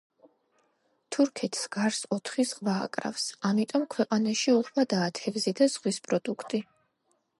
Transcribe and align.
თურქეთს 1.15 1.67
გარს 1.75 1.99
ოთხი 2.17 2.45
ზღვა 2.53 2.77
აკრავს, 2.85 3.27
ამიტომ 3.51 3.85
ქვეყანაში 3.97 4.57
უხვადაა 4.63 5.13
თევზი 5.21 5.55
და 5.61 5.69
ზღვის 5.75 6.01
პროდუქტი. 6.09 6.63